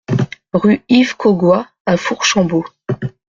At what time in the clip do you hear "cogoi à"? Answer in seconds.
1.15-1.95